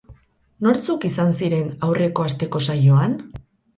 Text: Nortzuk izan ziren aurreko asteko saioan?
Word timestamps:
Nortzuk 0.67 1.05
izan 1.11 1.35
ziren 1.41 1.69
aurreko 1.89 2.27
asteko 2.31 2.63
saioan? 2.69 3.15